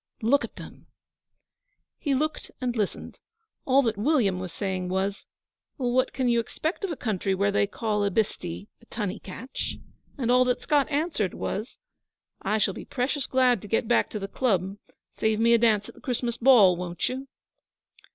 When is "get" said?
13.67-13.87